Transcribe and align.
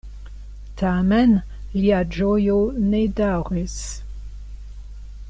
Tamen, 0.81 1.35
lia 1.75 1.99
ĝojo 2.17 2.57
ne 2.89 3.05
daŭris. 3.23 3.77